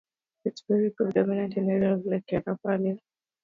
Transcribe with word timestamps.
It 0.45 0.53
is 0.55 0.63
very 0.67 0.89
predominant 0.89 1.57
in 1.57 1.69
areas 1.69 2.01
like 2.07 2.25
the 2.25 2.37
Yarra 2.43 2.57
Valley. 2.65 2.99